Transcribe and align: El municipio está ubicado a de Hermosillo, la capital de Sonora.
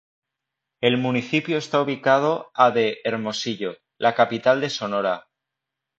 El 0.81 0.97
municipio 0.97 1.59
está 1.59 1.79
ubicado 1.79 2.49
a 2.55 2.71
de 2.71 2.97
Hermosillo, 3.03 3.75
la 3.99 4.15
capital 4.15 4.59
de 4.59 4.71
Sonora. 4.71 5.27